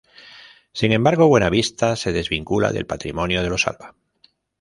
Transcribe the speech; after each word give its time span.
Sin 0.73 0.93
embargo, 0.93 1.27
Buenavista 1.27 1.95
se 1.95 2.11
desvincula 2.11 2.71
del 2.71 2.87
patrimonio 2.87 3.43
de 3.43 3.49
los 3.49 3.67
Alba. 3.67 3.93